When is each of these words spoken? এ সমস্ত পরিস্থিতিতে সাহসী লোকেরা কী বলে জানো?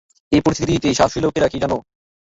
এ 0.31 0.37
সমস্ত 0.37 0.43
পরিস্থিতিতে 0.45 0.87
সাহসী 0.99 1.19
লোকেরা 1.21 1.47
কী 1.47 1.57
বলে 1.57 1.63
জানো? 1.63 1.77